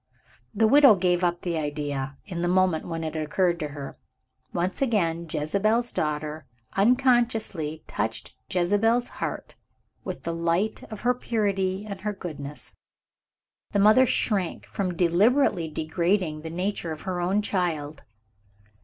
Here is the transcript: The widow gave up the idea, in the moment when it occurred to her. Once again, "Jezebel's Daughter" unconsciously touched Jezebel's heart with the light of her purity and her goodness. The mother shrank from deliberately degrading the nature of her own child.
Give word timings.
The 0.51 0.65
widow 0.67 0.95
gave 0.95 1.23
up 1.23 1.41
the 1.43 1.59
idea, 1.59 2.17
in 2.25 2.41
the 2.41 2.47
moment 2.47 2.87
when 2.87 3.03
it 3.03 3.15
occurred 3.15 3.59
to 3.59 3.67
her. 3.67 3.99
Once 4.51 4.81
again, 4.81 5.27
"Jezebel's 5.29 5.91
Daughter" 5.91 6.47
unconsciously 6.73 7.83
touched 7.85 8.33
Jezebel's 8.51 9.09
heart 9.21 9.53
with 10.03 10.23
the 10.23 10.33
light 10.33 10.81
of 10.91 11.01
her 11.01 11.13
purity 11.13 11.85
and 11.87 12.01
her 12.01 12.13
goodness. 12.13 12.73
The 13.73 13.77
mother 13.79 14.07
shrank 14.07 14.65
from 14.65 14.95
deliberately 14.95 15.67
degrading 15.67 16.41
the 16.41 16.49
nature 16.49 16.91
of 16.91 17.01
her 17.01 17.21
own 17.21 17.43
child. 17.43 18.01